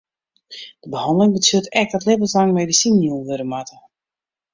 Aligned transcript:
De 0.81 0.87
behanneling 0.93 1.33
betsjut 1.35 1.69
ek 1.81 1.89
dat 1.93 2.05
libbenslang 2.09 2.51
medisinen 2.57 3.03
jûn 3.05 3.25
wurde 3.27 3.45
moatte. 3.51 3.77